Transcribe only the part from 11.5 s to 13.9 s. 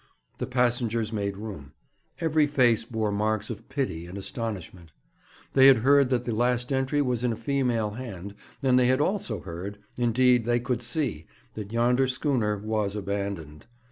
that yonder schooner was abandoned.